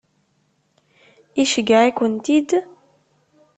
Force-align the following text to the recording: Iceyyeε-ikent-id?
Iceyyeε-ikent-id? 1.43 2.49